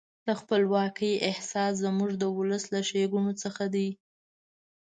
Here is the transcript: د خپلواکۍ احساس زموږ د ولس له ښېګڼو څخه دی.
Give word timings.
د 0.27 0.29
خپلواکۍ 0.39 1.13
احساس 1.29 1.73
زموږ 1.85 2.11
د 2.17 2.23
ولس 2.37 2.63
له 2.73 2.79
ښېګڼو 2.89 3.33
څخه 3.43 3.63
دی. 3.75 3.89